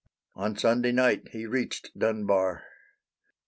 On 0.33 0.57
Sunday 0.57 0.91
night 0.91 1.27
he 1.27 1.45
reached 1.45 1.91
Dunbar. 1.95 2.63